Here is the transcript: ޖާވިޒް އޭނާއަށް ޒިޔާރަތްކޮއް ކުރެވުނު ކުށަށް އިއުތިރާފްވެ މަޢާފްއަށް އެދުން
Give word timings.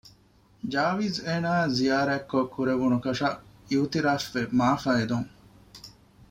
ޖާވިޒް 0.73 1.17
އޭނާއަށް 1.25 1.73
ޒިޔާރަތްކޮއް 1.77 2.51
ކުރެވުނު 2.55 2.97
ކުށަށް 3.03 3.39
އިއުތިރާފްވެ 3.69 4.41
މަޢާފްއަށް 4.57 4.97
އެދުން 4.99 5.27